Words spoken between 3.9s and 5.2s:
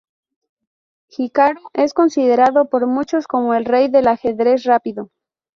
ajedrez rápido.